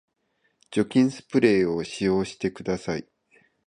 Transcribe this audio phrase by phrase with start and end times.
[0.71, 3.07] 除菌スプレーを使用してください